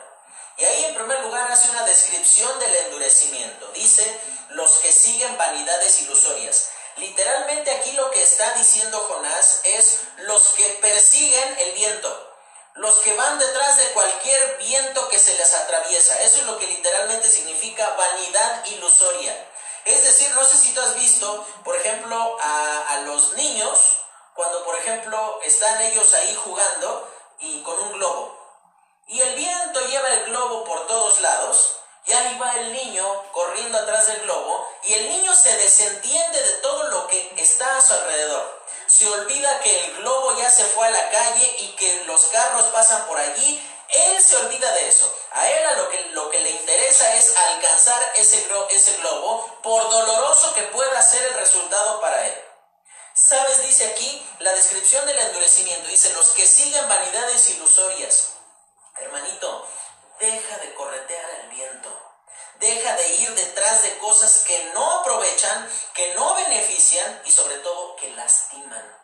[0.56, 3.68] Y ahí en primer lugar hace una descripción del endurecimiento.
[3.74, 6.70] Dice, los que siguen vanidades ilusorias.
[6.98, 12.34] Literalmente aquí lo que está diciendo Jonás es los que persiguen el viento,
[12.76, 16.22] los que van detrás de cualquier viento que se les atraviesa.
[16.22, 19.52] Eso es lo que literalmente significa vanidad ilusoria.
[19.86, 23.80] Es decir, no sé si tú has visto, por ejemplo, a, a los niños
[24.36, 28.38] cuando por ejemplo están ellos ahí jugando y con un globo.
[29.08, 31.75] Y el viento lleva el globo por todos lados,
[32.06, 36.54] y ahí va el niño corriendo atrás del globo, y el niño se desentiende de
[36.62, 38.62] todo lo que está a su alrededor.
[38.88, 42.66] Se olvida que el globo ya se fue a la calle y que los carros
[42.68, 43.72] pasan por allí.
[43.90, 45.12] Él se olvida de eso.
[45.32, 50.54] A él lo que, lo que le interesa es alcanzar ese, ese globo, por doloroso
[50.54, 52.42] que pueda ser el resultado para él.
[53.16, 53.62] ¿Sabes?
[53.62, 55.88] Dice aquí la descripción del endurecimiento.
[55.88, 58.30] Dice, los que siguen vanidades ilusorias.
[58.98, 59.68] Hermanito,
[60.20, 62.02] deja de corretear el viento.
[62.60, 67.96] Deja de ir detrás de cosas que no aprovechan, que no benefician y sobre todo
[67.98, 68.96] que lastiman.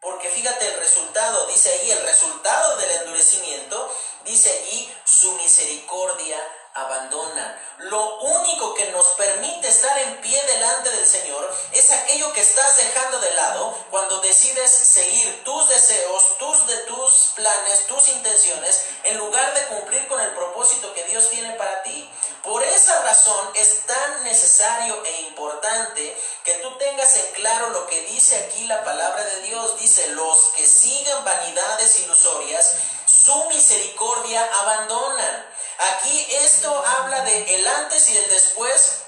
[0.00, 6.38] Porque fíjate el resultado, dice ahí el resultado del endurecimiento, dice allí su misericordia
[6.74, 7.60] abandonan.
[7.78, 12.76] Lo único que nos permite estar en pie delante del Señor es aquello que estás
[12.76, 19.18] dejando de lado cuando decides seguir tus deseos, tus de tus planes, tus intenciones, en
[19.18, 22.08] lugar de cumplir con el propósito que Dios tiene para ti.
[22.44, 28.00] Por esa razón es tan necesario e importante que tú tengas en claro lo que
[28.02, 29.78] dice aquí la palabra de Dios.
[29.78, 32.76] Dice, los que sigan vanidades ilusorias,
[33.24, 35.54] su misericordia abandonan.
[35.78, 39.02] Aquí esto habla de el antes y el después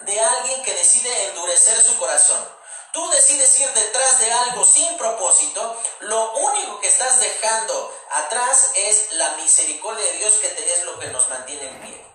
[0.00, 2.48] de alguien que decide endurecer su corazón.
[2.92, 9.12] Tú decides ir detrás de algo sin propósito, lo único que estás dejando atrás es
[9.12, 12.06] la misericordia de Dios que es lo que nos mantiene en pie.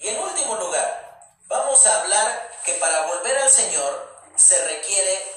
[0.00, 5.34] Y en último lugar, vamos a hablar que para volver al Señor se requiere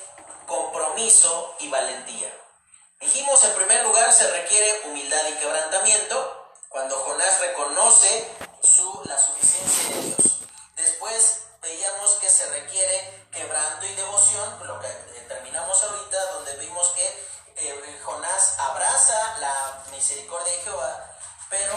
[0.48, 2.34] compromiso y valentía.
[3.00, 8.28] Dijimos en primer lugar se requiere humildad y quebrantamiento cuando Jonás reconoce
[8.64, 10.40] su, la suficiencia de Dios.
[10.76, 14.88] Después veíamos que se requiere quebranto y devoción, lo que
[15.28, 17.06] terminamos ahorita, donde vimos que
[17.58, 21.18] eh, Jonás abraza la misericordia de Jehová,
[21.52, 21.76] pero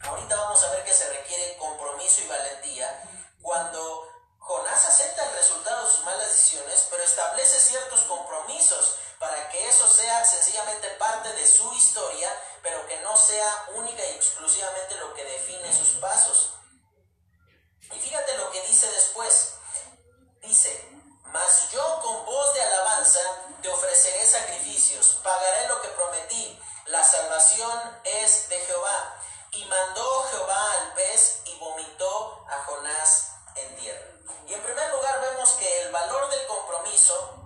[0.00, 3.02] ahorita vamos a ver que se requiere compromiso y valentía
[3.40, 4.08] cuando
[4.40, 9.88] Jonás acepta el resultado de sus malas decisiones, pero establece ciertos compromisos para que eso
[9.88, 12.30] sea sencillamente parte de su historia,
[12.62, 16.52] pero que no sea única y exclusivamente lo que define sus pasos.
[17.90, 19.54] Y fíjate lo que dice después.
[20.42, 20.90] Dice,
[21.32, 23.20] mas yo con voz de alabanza
[23.62, 29.22] te ofreceré sacrificios, pagaré lo que prometí, la salvación es de Jehová.
[29.52, 34.06] Y mandó Jehová al pez y vomitó a Jonás en tierra.
[34.46, 37.43] Y en primer lugar vemos que el valor del compromiso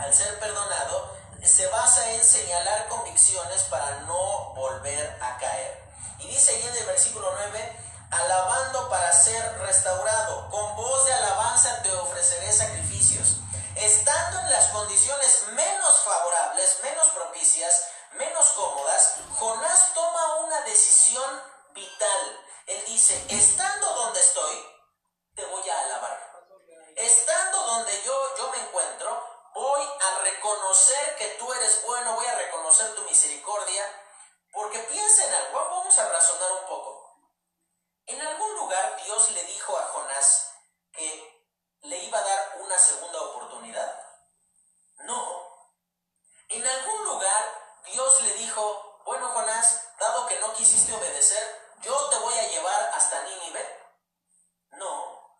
[0.00, 5.82] al ser perdonado, se basa en señalar convicciones para no volver a caer.
[6.18, 7.76] Y dice ahí en el versículo 9,
[8.10, 13.36] alabando para ser restaurado, con voz de alabanza te ofreceré sacrificios.
[13.76, 21.42] Estando en las condiciones menos favorables, menos propicias, menos cómodas, Jonás toma una decisión
[21.74, 22.40] vital.
[22.66, 24.66] Él dice, estando donde estoy,
[25.34, 26.30] te voy a alabar.
[26.96, 29.09] Estando donde yo, yo me encuentro,
[29.60, 33.84] voy a reconocer que tú eres bueno, voy a reconocer tu misericordia,
[34.52, 37.14] porque piensa en algo, vamos a razonar un poco.
[38.06, 40.54] En algún lugar Dios le dijo a Jonás
[40.92, 41.46] que
[41.82, 44.02] le iba a dar una segunda oportunidad.
[45.00, 45.68] No.
[46.48, 52.18] En algún lugar Dios le dijo, bueno Jonás, dado que no quisiste obedecer, yo te
[52.18, 53.78] voy a llevar hasta Nínive.
[54.70, 55.38] No.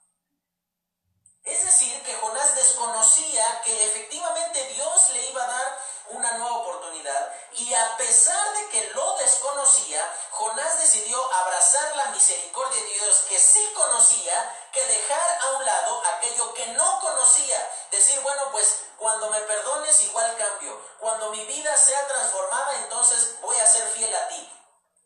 [1.43, 5.79] Es decir, Jonás desconocía que efectivamente Dios le iba a dar
[6.11, 12.81] una nueva oportunidad y a pesar de que lo desconocía, Jonás decidió abrazar la misericordia
[12.81, 17.71] de Dios que sí conocía, que dejar a un lado aquello que no conocía.
[17.91, 23.59] Decir, bueno, pues cuando me perdones igual cambio, cuando mi vida sea transformada entonces voy
[23.59, 24.53] a ser fiel a ti.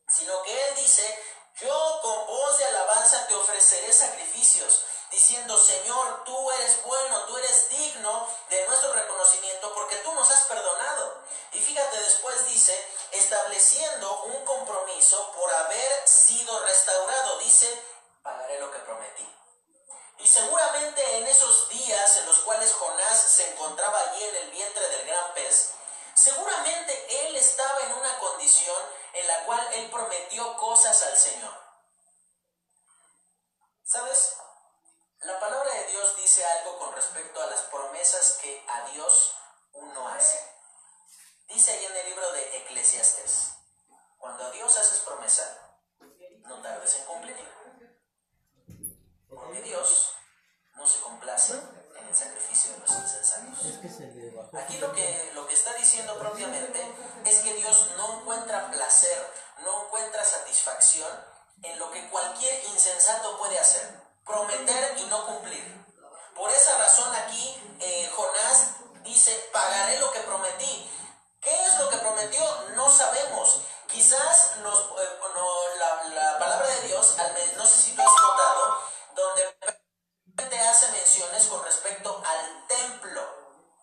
[0.09, 1.25] Sino que él dice,
[1.57, 7.69] yo con voz de alabanza te ofreceré sacrificios diciendo, Señor, tú eres bueno, tú eres
[7.69, 11.23] digno de nuestro reconocimiento porque tú nos has perdonado.
[11.53, 12.77] Y fíjate, después dice,
[13.13, 17.83] estableciendo un compromiso por haber sido restaurado, dice,
[18.23, 19.31] pagaré lo que prometí.
[20.19, 24.89] Y seguramente en esos días en los cuales Jonás se encontraba allí en el vientre
[24.89, 25.71] del gran pez,
[26.15, 31.55] seguramente él estaba en una condición en la cual él prometió cosas al Señor.
[33.85, 34.35] ¿Sabes?
[35.25, 39.35] La palabra de Dios dice algo con respecto a las promesas que a Dios
[39.73, 40.39] uno hace.
[41.49, 43.53] Dice ahí en el libro de Eclesiastes,
[44.19, 45.79] cuando a Dios haces promesa,
[46.41, 47.49] no tardes en cumplirla.
[49.31, 50.13] Porque Dios
[50.75, 54.53] no se complace en el sacrificio de los insensatos.
[54.53, 56.85] Aquí lo que, lo que está diciendo propiamente
[57.25, 59.33] es que Dios no encuentra placer,
[59.63, 61.09] no encuentra satisfacción
[61.63, 65.85] en lo que cualquier insensato puede hacer prometer y no cumplir.
[66.35, 68.73] Por esa razón aquí eh, Jonás
[69.05, 70.91] dice, pagaré lo que prometí.
[71.41, 72.43] ¿Qué es lo que prometió?
[72.75, 73.61] No sabemos.
[73.87, 75.09] Quizás nos, eh,
[76.15, 77.17] la, palabra de Dios,
[77.57, 78.79] no sé si tú has notado,
[79.15, 79.55] donde
[80.75, 83.23] hace menciones con respecto al templo,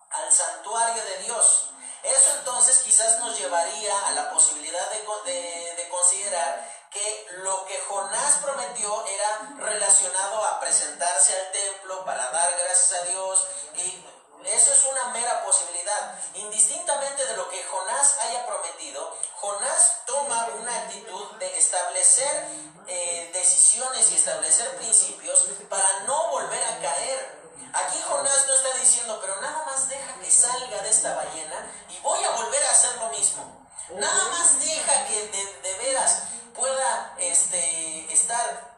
[0.09, 1.69] al santuario de Dios.
[2.03, 8.37] Eso entonces quizás nos llevaría a la posibilidad de, de considerar que lo que Jonás
[8.41, 14.05] prometió era relacionado a presentarse al templo para dar gracias a Dios y
[14.45, 16.19] eso es una mera posibilidad.
[16.33, 22.47] Indistintamente de lo que Jonás haya prometido, Jonás toma una actitud de establecer,
[22.87, 23.20] eh,
[23.51, 27.41] decisiones y establecer principios para no volver a caer.
[27.73, 31.99] Aquí Jonás no está diciendo, pero nada más deja que salga de esta ballena y
[31.99, 33.67] voy a volver a hacer lo mismo.
[33.91, 36.23] Nada más deja que de, veras
[36.55, 38.77] pueda este, estar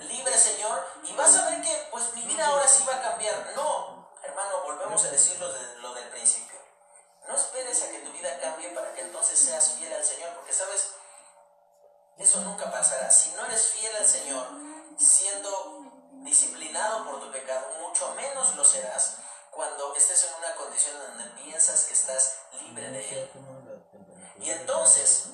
[0.00, 3.52] libre, Señor, y vas a ver que pues mi vida ahora sí va a cambiar.
[3.56, 6.58] No, hermano, volvemos a decirlo de, lo del principio.
[7.26, 10.52] No esperes a que tu vida cambie para que entonces seas fiel al Señor, porque
[10.52, 10.90] sabes,
[12.18, 13.10] eso nunca pasará.
[13.10, 14.46] Si no eres fiel al Señor,
[14.98, 15.92] siendo
[16.22, 19.16] disciplinado por tu pecado, mucho menos lo serás
[19.50, 23.30] cuando estés en una condición donde piensas que estás libre de Él.
[24.40, 25.26] Y entonces,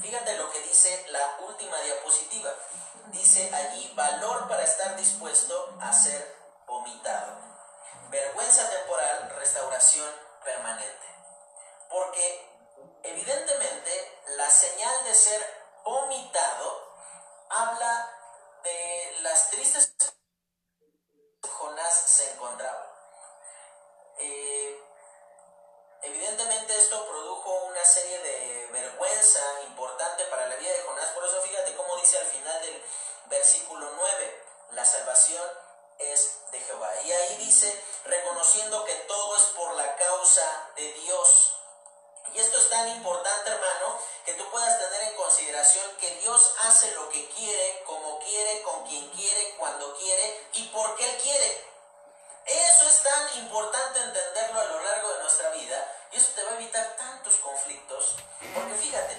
[0.00, 2.50] fíjate lo que dice la última diapositiva.
[3.06, 7.38] Dice allí, valor para estar dispuesto a ser vomitado.
[8.10, 10.08] Vergüenza temporal, restauración
[10.44, 11.06] permanente.
[11.90, 12.48] Porque
[13.02, 15.57] evidentemente la señal de ser
[15.88, 16.86] vomitado
[17.48, 18.10] habla
[18.62, 19.94] de las tristes
[21.42, 22.84] Jonás se encontraba.
[24.18, 24.82] Eh,
[26.02, 31.40] evidentemente esto produjo una serie de vergüenza importante para la vida de Jonás, por eso
[31.40, 32.84] fíjate cómo dice al final del
[33.26, 35.48] versículo 9, la salvación
[35.98, 36.90] es de Jehová.
[37.02, 41.54] Y ahí dice, reconociendo que todo es por la causa de Dios.
[42.34, 43.98] Y esto es tan importante, hermano,
[44.38, 49.10] tú puedas tener en consideración que Dios hace lo que quiere, como quiere, con quien
[49.10, 51.66] quiere, cuando quiere y porque Él quiere.
[52.46, 56.52] Eso es tan importante entenderlo a lo largo de nuestra vida y eso te va
[56.52, 58.14] a evitar tantos conflictos.
[58.54, 59.16] Porque fíjate,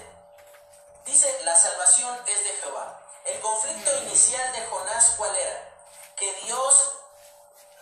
[1.05, 3.05] dice, la salvación es de Jehová.
[3.25, 5.75] El conflicto inicial de Jonás, ¿cuál era?
[6.15, 6.93] Que Dios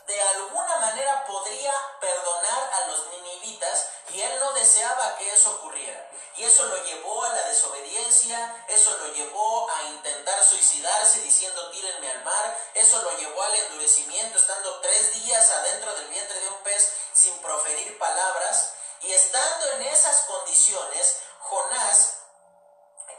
[0.07, 6.09] de alguna manera podría perdonar a los ninivitas y él no deseaba que eso ocurriera.
[6.35, 12.11] Y eso lo llevó a la desobediencia, eso lo llevó a intentar suicidarse diciendo tírenme
[12.11, 16.63] al mar, eso lo llevó al endurecimiento estando tres días adentro del vientre de un
[16.63, 18.73] pez sin proferir palabras.
[19.01, 22.17] Y estando en esas condiciones, Jonás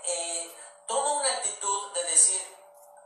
[0.04, 0.54] eh,
[0.86, 2.56] toma una actitud de decir,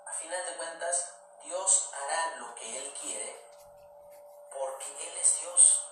[0.07, 1.09] a final de cuentas,
[1.45, 3.43] Dios hará lo que Él quiere
[4.53, 5.83] porque Él es Dios,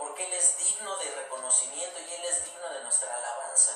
[0.00, 3.72] porque Él es digno de reconocimiento y Él es digno de nuestra alabanza.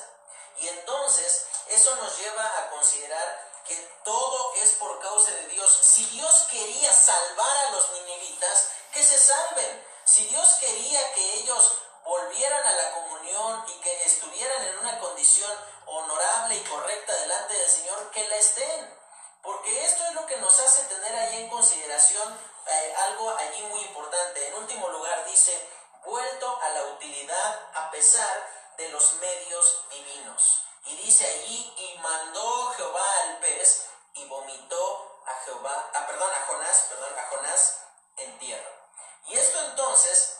[0.57, 5.71] Y entonces eso nos lleva a considerar que todo es por causa de Dios.
[5.71, 9.85] Si Dios quería salvar a los ninivitas, que se salven.
[10.05, 15.51] Si Dios quería que ellos volvieran a la comunión y que estuvieran en una condición
[15.85, 18.99] honorable y correcta delante del Señor, que la estén.
[19.41, 23.81] Porque esto es lo que nos hace tener ahí en consideración eh, algo allí muy
[23.81, 24.47] importante.
[24.47, 25.53] En último lugar dice,
[26.05, 30.61] vuelto a la utilidad a pesar de los medios divinos.
[30.85, 36.45] Y dice allí, y mandó Jehová al pez y vomitó a Jehová, ah, perdón, a
[36.45, 37.79] Jonás, perdón, a Jonás
[38.17, 38.71] en tierra.
[39.27, 40.39] Y esto entonces,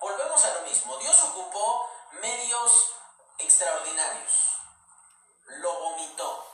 [0.00, 0.96] volvemos a lo mismo.
[0.98, 2.94] Dios ocupó medios
[3.38, 4.32] extraordinarios.
[5.44, 6.46] Lo vomitó.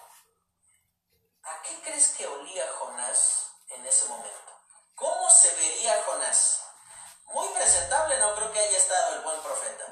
[1.44, 4.52] ¿A qué crees que olía Jonás en ese momento?
[4.96, 6.59] ¿Cómo se vería Jonás?
[7.30, 9.86] Muy presentable no creo que haya estado el buen profeta.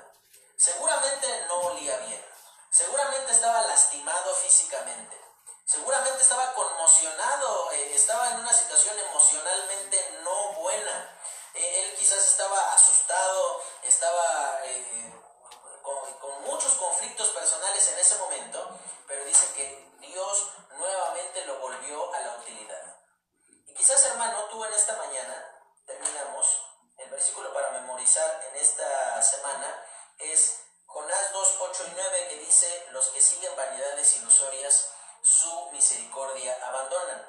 [0.57, 2.25] Seguramente no olía bien.
[2.71, 5.17] Seguramente estaba lastimado físicamente.
[5.65, 11.21] Seguramente estaba conmocionado, eh, estaba en una situación emocionalmente no buena.
[11.55, 15.13] Eh, él quizás estaba asustado, estaba eh,
[15.83, 22.21] con muchos conflictos personales en ese momento, pero dice que Dios nuevamente lo volvió a
[22.21, 22.97] la utilidad.
[23.67, 25.55] Y quizás, hermano, tú en esta mañana
[25.87, 26.58] terminamos,
[27.19, 29.85] versículo para memorizar en esta semana
[30.21, 34.91] es Jonás 2, 8 y 9 que dice, los que siguen vanidades ilusorias,
[35.21, 37.29] su misericordia abandonan.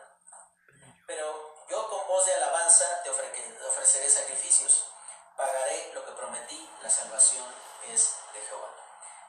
[1.07, 4.85] Pero yo con voz de alabanza te ofreceré sacrificios,
[5.35, 7.51] pagaré lo que prometí, la salvación
[7.91, 8.71] es de Jehová.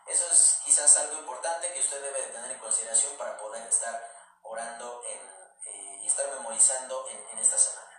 [0.09, 3.97] Eso es quizás algo importante que usted debe de tener en consideración para poder estar
[4.43, 7.90] orando eh, y estar memorizando en esta semana.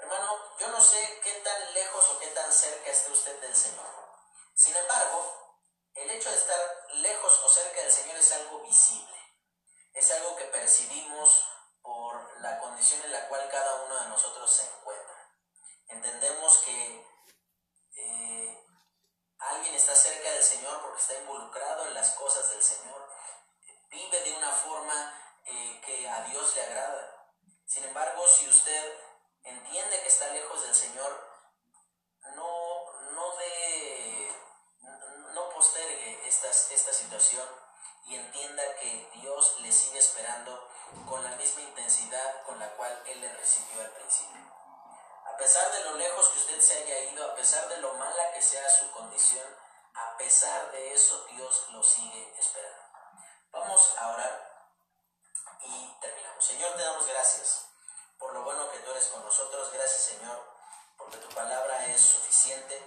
[0.00, 3.86] Hermano, yo no sé qué tan lejos o qué tan cerca esté usted del Señor.
[4.54, 5.58] Sin embargo,
[5.94, 9.14] el hecho de estar lejos o cerca del Señor es algo visible.
[9.92, 11.44] Es algo que percibimos
[11.82, 15.34] por la condición en la cual cada uno de nosotros se encuentra.
[15.88, 17.06] Entendemos que
[17.96, 18.64] eh,
[19.38, 23.08] alguien está cerca del Señor porque está involucrado en las cosas del Señor,
[23.90, 27.34] vive de una forma eh, que a Dios le agrada.
[27.66, 29.09] Sin embargo, si usted
[29.44, 31.30] entiende que está lejos del Señor,
[32.34, 34.34] no, no, de,
[35.34, 37.48] no postergue esta, esta situación
[38.06, 40.68] y entienda que Dios le sigue esperando
[41.08, 44.40] con la misma intensidad con la cual Él le recibió al principio.
[45.26, 48.32] A pesar de lo lejos que usted se haya ido, a pesar de lo mala
[48.32, 49.46] que sea su condición,
[49.94, 52.82] a pesar de eso Dios lo sigue esperando.
[53.52, 54.66] Vamos a orar
[55.64, 56.44] y terminamos.
[56.44, 57.69] Señor, te damos gracias
[58.20, 59.72] por lo bueno que tú eres con nosotros.
[59.72, 60.38] Gracias, Señor,
[60.96, 62.80] porque tu palabra es suficiente.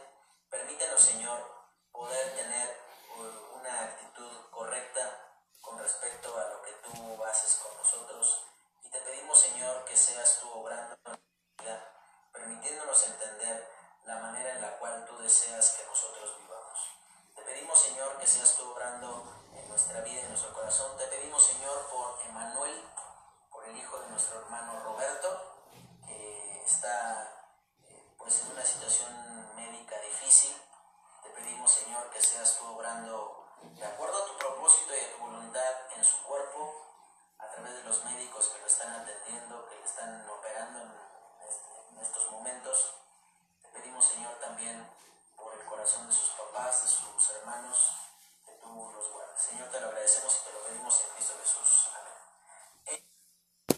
[0.50, 1.40] Permítenos, Señor,
[1.92, 2.80] poder tener
[3.18, 8.46] uh, una actitud correcta con respecto a lo que tú haces con nosotros.
[8.84, 11.24] Y te pedimos, Señor, que seas tú obrando en nuestra
[11.58, 11.92] vida,
[12.32, 13.68] permitiéndonos entender
[14.06, 16.80] la manera en la cual tú deseas que nosotros vivamos.
[17.36, 20.96] Te pedimos, Señor, que seas tú obrando en nuestra vida, en nuestro corazón.
[20.98, 22.84] Te pedimos, Señor, por Emanuel,
[23.66, 25.60] el hijo de nuestro hermano Roberto.
[26.06, 27.48] que está
[27.84, 30.56] eh, pues en una situación médica difícil.
[31.24, 35.24] Te pedimos, Señor, que seas tú obrando de acuerdo a tu propósito y a tu
[35.24, 36.74] voluntad en su cuerpo,
[37.40, 40.92] a través de los médicos que lo están atendiendo, que lo están operando en,
[41.48, 42.96] este, en estos momentos.
[43.62, 44.90] Te pedimos, Señor, también
[45.38, 47.92] por el corazón de sus papás, de sus hermanos,
[48.46, 49.42] que tú los guardes.
[49.42, 51.93] Señor, te lo agradecemos y te lo pedimos en Cristo Jesús.